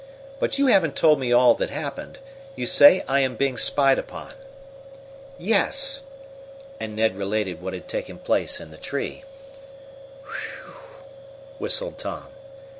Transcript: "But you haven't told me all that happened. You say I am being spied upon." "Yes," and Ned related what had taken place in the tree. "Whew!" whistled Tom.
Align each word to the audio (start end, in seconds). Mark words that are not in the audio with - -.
"But 0.39 0.57
you 0.57 0.65
haven't 0.65 0.95
told 0.95 1.19
me 1.19 1.31
all 1.31 1.53
that 1.53 1.69
happened. 1.69 2.17
You 2.55 2.65
say 2.65 3.03
I 3.07 3.19
am 3.19 3.35
being 3.35 3.55
spied 3.55 3.99
upon." 3.99 4.33
"Yes," 5.37 6.01
and 6.79 6.95
Ned 6.95 7.15
related 7.15 7.61
what 7.61 7.73
had 7.75 7.87
taken 7.87 8.17
place 8.17 8.59
in 8.59 8.71
the 8.71 8.77
tree. 8.77 9.23
"Whew!" 10.25 10.73
whistled 11.59 11.99
Tom. 11.99 12.29